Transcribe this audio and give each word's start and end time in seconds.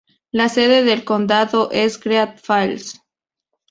La 0.31 0.49
sede 0.49 0.83
del 0.83 1.05
condado 1.05 1.69
es 1.69 1.99
Great 1.99 2.39
Falls. 2.39 3.03